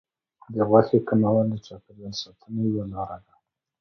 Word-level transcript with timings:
د 0.53 0.55
غوښې 0.67 0.99
کمول 1.07 1.45
د 1.51 1.55
چاپیریال 1.65 2.13
ساتنې 2.21 2.63
یوه 2.69 2.85
لار 2.93 3.17
ده. 3.25 3.33